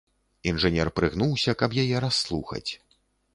Інжынер 0.51 0.89
прыгнуўся, 0.99 1.55
каб 1.61 1.77
яе 1.83 1.97
расслухаць. 2.07 2.67